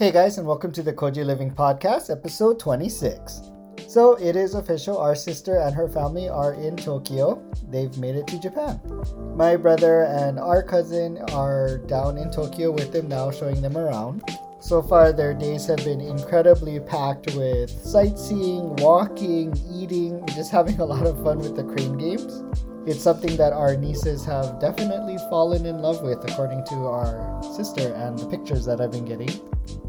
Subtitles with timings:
[0.00, 3.50] Hey guys, and welcome to the Koji Living Podcast, episode 26.
[3.86, 7.44] So it is official, our sister and her family are in Tokyo.
[7.68, 8.80] They've made it to Japan.
[9.36, 14.24] My brother and our cousin are down in Tokyo with them now, showing them around.
[14.60, 20.84] So far, their days have been incredibly packed with sightseeing, walking, eating, just having a
[20.84, 22.44] lot of fun with the crane games.
[22.86, 27.94] It's something that our nieces have definitely fallen in love with, according to our sister
[27.94, 29.30] and the pictures that I've been getting.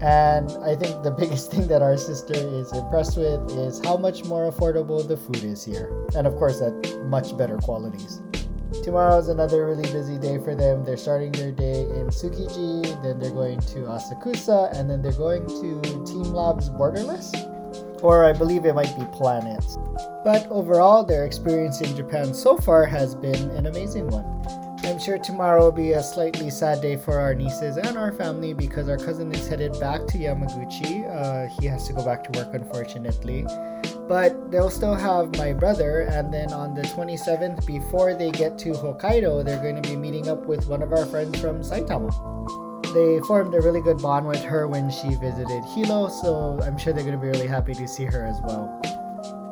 [0.00, 4.24] And I think the biggest thing that our sister is impressed with is how much
[4.24, 6.06] more affordable the food is here.
[6.16, 8.20] And of course, at much better qualities.
[8.82, 10.84] Tomorrow is another really busy day for them.
[10.84, 15.46] They're starting their day in Tsukiji, then they're going to Asakusa, and then they're going
[15.46, 17.32] to Team Labs Borderless.
[18.02, 19.78] Or I believe it might be Planets.
[20.24, 24.24] But overall, their experience in Japan so far has been an amazing one.
[24.84, 28.52] I'm sure tomorrow will be a slightly sad day for our nieces and our family
[28.52, 31.04] because our cousin is headed back to Yamaguchi.
[31.10, 33.46] Uh, he has to go back to work, unfortunately.
[34.08, 38.70] But they'll still have my brother, and then on the 27th, before they get to
[38.70, 42.12] Hokkaido, they're going to be meeting up with one of our friends from Saitama.
[42.94, 46.92] They formed a really good bond with her when she visited Hilo, so I'm sure
[46.92, 48.80] they're going to be really happy to see her as well.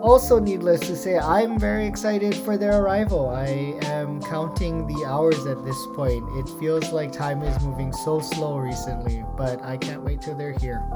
[0.00, 3.30] Also, needless to say, I'm very excited for their arrival.
[3.30, 6.24] I am counting the hours at this point.
[6.36, 10.52] It feels like time is moving so slow recently, but I can't wait till they're
[10.58, 10.86] here.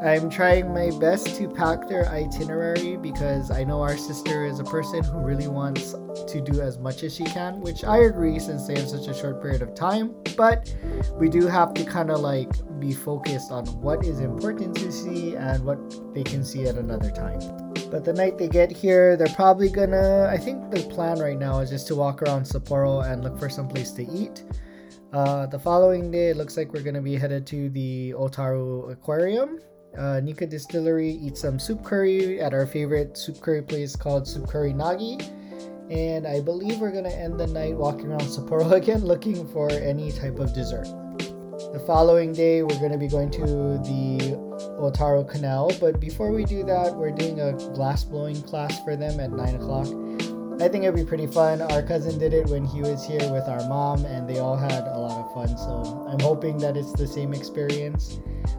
[0.00, 4.64] I'm trying my best to pack their itinerary because I know our sister is a
[4.64, 5.96] person who really wants
[6.28, 9.14] to do as much as she can, which I agree since they have such a
[9.14, 10.14] short period of time.
[10.36, 10.72] But
[11.14, 15.34] we do have to kind of like be focused on what is important to see
[15.34, 17.40] and what they can see at another time.
[17.90, 20.28] But the night they get here, they're probably gonna.
[20.30, 23.48] I think the plan right now is just to walk around Sapporo and look for
[23.48, 24.44] some place to eat.
[25.12, 29.58] Uh, the following day, it looks like we're gonna be headed to the Otaru Aquarium
[29.96, 34.46] uh, Nikka Distillery, eat some soup curry at our favorite soup curry place called Soup
[34.46, 35.22] Curry Nagi.
[35.90, 40.12] And I believe we're gonna end the night walking around Sapporo again looking for any
[40.12, 40.86] type of dessert.
[41.72, 44.36] The following day, we're gonna be going to the
[44.80, 49.20] Otaru Canal, but before we do that, we're doing a glass blowing class for them
[49.20, 49.86] at 9 o'clock.
[50.60, 51.62] I think it'd be pretty fun.
[51.62, 54.88] Our cousin did it when he was here with our mom, and they all had
[54.88, 55.56] a lot of fun.
[55.56, 58.18] So I'm hoping that it's the same experience.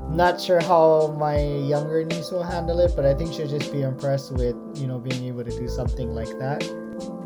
[0.10, 3.82] Not sure how my younger niece will handle it, but I think she'll just be
[3.82, 6.64] impressed with you know being able to do something like that.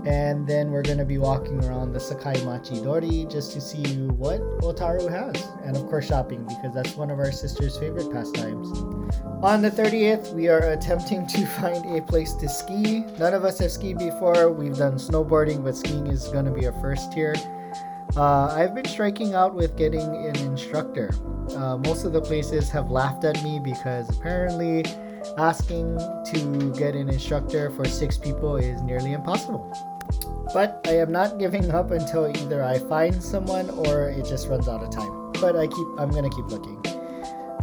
[0.06, 4.42] And then we're gonna be walking around the Sakai Machi Dori just to see what
[4.60, 8.72] Otaru has, and of course shopping because that's one of our sister's favorite pastimes.
[9.42, 13.02] On the 30th, we are attempting to find a place to ski.
[13.20, 14.52] None of us have skied before.
[14.52, 17.36] We've done snowboarding, but skiing is gonna be a first here.
[18.16, 21.12] Uh, I've been striking out with getting an instructor.
[21.56, 24.86] Uh, most of the places have laughed at me because apparently
[25.38, 29.72] asking to get an instructor for six people is nearly impossible.
[30.54, 34.68] But I am not giving up until either I find someone or it just runs
[34.68, 35.32] out of time.
[35.34, 36.82] But I keep I'm gonna keep looking.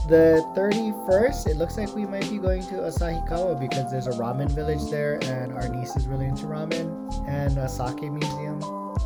[0.09, 4.51] The 31st, it looks like we might be going to Asahikawa because there's a ramen
[4.51, 8.61] village there and our niece is really into ramen and a sake museum.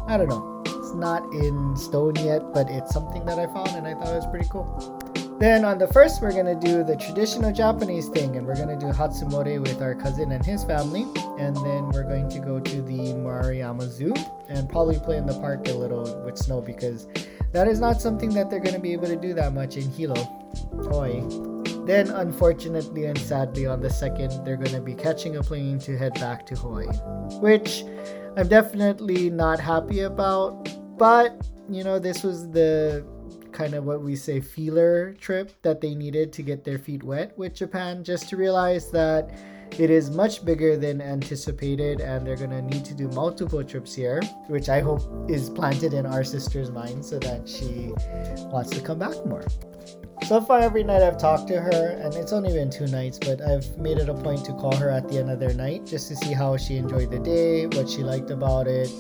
[0.07, 0.63] I don't know.
[0.65, 4.17] It's not in stone yet, but it's something that I found and I thought it
[4.17, 5.04] was pretty cool.
[5.41, 8.87] Then on the first, we're gonna do the traditional Japanese thing, and we're gonna do
[8.87, 11.07] Hatsumode with our cousin and his family,
[11.39, 14.15] and then we're going to go to the Maruyama Zoo
[14.49, 17.09] and probably play in the park a little with snow because
[17.53, 20.23] that is not something that they're gonna be able to do that much in Hilo,
[20.85, 21.23] Hawaii.
[21.85, 26.15] Then, unfortunately and sadly, on the second, they're gonna be catching a plane to head
[26.15, 26.87] back to Hawaii,
[27.41, 27.85] which
[28.37, 30.69] I'm definitely not happy about.
[30.97, 33.05] But you know, this was the
[33.55, 37.33] kind of what we say feeler trip that they needed to get their feet wet
[37.39, 39.31] with Japan, just to realize that
[39.79, 44.21] it is much bigger than anticipated and they're gonna need to do multiple trips here,
[44.49, 47.93] which I hope is planted in our sister's mind so that she
[48.51, 49.45] wants to come back more.
[50.23, 53.43] So far, every night I've talked to her, and it's only been two nights, but
[53.43, 56.09] I've made it a point to call her at the end of their night just
[56.09, 58.91] to see how she enjoyed the day, what she liked about it,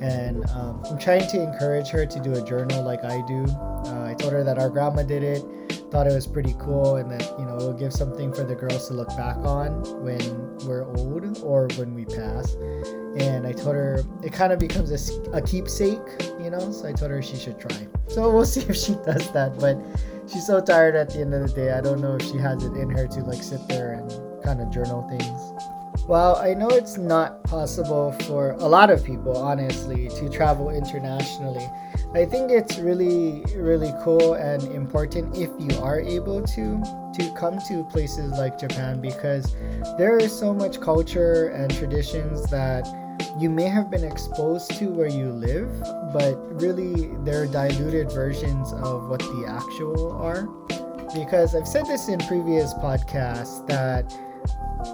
[0.00, 3.44] and um, I'm trying to encourage her to do a journal like I do.
[3.44, 5.42] Uh, I told her that our grandma did it,
[5.90, 8.54] thought it was pretty cool, and that you know it will give something for the
[8.54, 10.18] girls to look back on when
[10.66, 12.54] we're old or when we pass.
[13.18, 16.00] And I told her it kind of becomes a, a keepsake,
[16.40, 16.72] you know.
[16.72, 17.86] So I told her she should try.
[18.08, 19.76] So we'll see if she does that, but
[20.30, 21.72] she's so tired at the end of the day.
[21.72, 24.60] I don't know if she has it in her to like sit there and kind
[24.60, 25.52] of journal things.
[26.08, 31.68] Well, I know it's not possible for a lot of people, honestly, to travel internationally,
[32.14, 36.82] I think it's really, really cool and important if you are able to
[37.14, 39.54] to come to places like Japan because
[39.96, 42.86] there is so much culture and traditions that
[43.38, 45.68] you may have been exposed to where you live,
[46.12, 50.44] but really they're diluted versions of what the actual are.
[51.14, 54.12] Because I've said this in previous podcasts that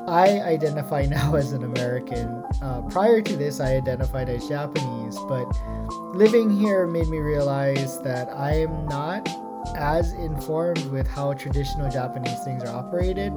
[0.06, 2.44] I identify now as an American.
[2.62, 5.46] Uh, prior to this, I identified as Japanese, but
[6.14, 9.28] living here made me realize that I am not
[9.76, 13.32] as informed with how traditional Japanese things are operated,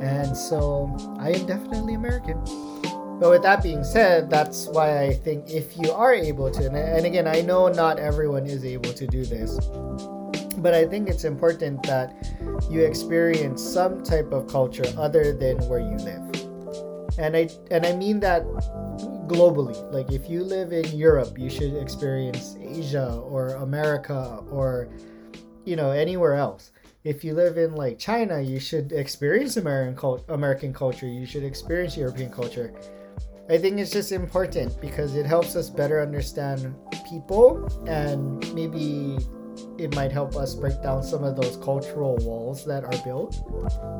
[0.00, 2.42] and so I am definitely American.
[3.18, 7.06] But with that being said, that's why I think if you are able to, and
[7.06, 9.58] again, I know not everyone is able to do this,
[10.58, 12.14] but I think it's important that
[12.70, 16.22] you experience some type of culture other than where you live.
[17.18, 18.44] And I and I mean that
[19.26, 19.76] globally.
[19.90, 24.88] Like if you live in Europe, you should experience Asia or America or
[25.64, 26.72] you know anywhere else.
[27.04, 31.06] If you live in like China, you should experience American American culture.
[31.06, 32.74] You should experience European culture.
[33.48, 36.74] I think it's just important because it helps us better understand
[37.08, 39.18] people and maybe
[39.78, 43.40] it might help us break down some of those cultural walls that are built.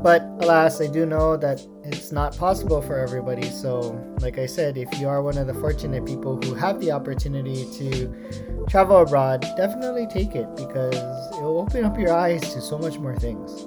[0.02, 3.48] But alas, I do know that it's not possible for everybody.
[3.48, 3.80] So,
[4.20, 7.66] like I said, if you are one of the fortunate people who have the opportunity
[7.78, 10.96] to travel abroad, definitely take it because
[11.36, 13.66] it will open up your eyes to so much more things.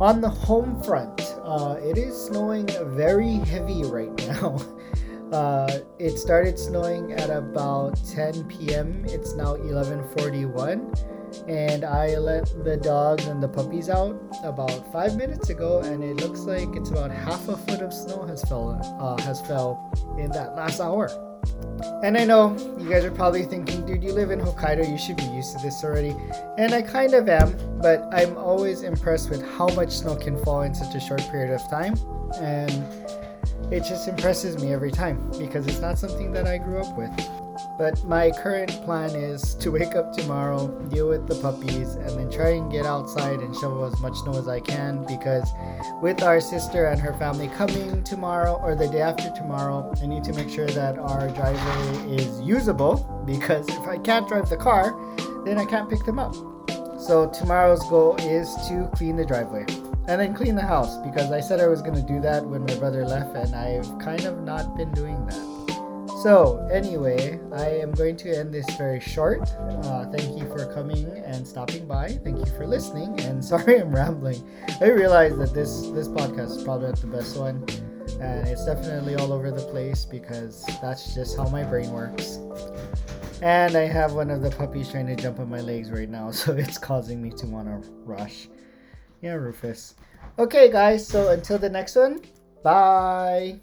[0.00, 2.66] On the home front, uh, it is snowing
[2.96, 4.58] very heavy right now.
[5.32, 9.04] Uh, it started snowing at about 10 p.m.
[9.08, 11.12] It's now 11:41
[11.48, 16.16] and I let the dogs and the puppies out about five minutes ago, and it
[16.16, 20.30] looks like it's about half a foot of snow has fell uh, has fell in
[20.32, 21.10] that last hour.
[22.04, 25.16] And I know you guys are probably thinking, dude, you live in Hokkaido, you should
[25.16, 26.14] be used to this already.
[26.56, 30.62] And I kind of am, but I'm always impressed with how much snow can fall
[30.62, 31.94] in such a short period of time.
[32.40, 32.84] And
[33.70, 37.10] it just impresses me every time because it's not something that I grew up with.
[37.78, 42.30] But my current plan is to wake up tomorrow, deal with the puppies, and then
[42.30, 45.48] try and get outside and shovel as much snow as I can because
[46.00, 50.24] with our sister and her family coming tomorrow or the day after tomorrow, I need
[50.24, 54.94] to make sure that our driveway is usable because if I can't drive the car,
[55.44, 56.34] then I can't pick them up.
[57.02, 59.66] So tomorrow's goal is to clean the driveway
[60.06, 62.64] and then clean the house because I said I was going to do that when
[62.64, 66.12] my brother left and I've kind of not been doing that.
[66.22, 69.50] So, anyway, I am going to end this very short.
[69.58, 72.10] Uh, thank you for coming and stopping by.
[72.22, 73.18] Thank you for listening.
[73.22, 74.40] And sorry I'm rambling.
[74.80, 77.66] I realize that this this podcast is probably not the best one,
[78.20, 82.38] and it's definitely all over the place because that's just how my brain works.
[83.42, 86.30] And I have one of the puppies trying to jump on my legs right now,
[86.30, 88.48] so it's causing me to want to rush.
[89.20, 89.96] Yeah, Rufus.
[90.38, 91.06] Okay, guys.
[91.06, 92.20] So until the next one,
[92.62, 93.60] bye.